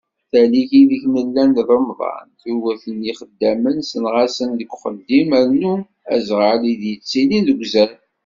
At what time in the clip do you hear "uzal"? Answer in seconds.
7.63-7.91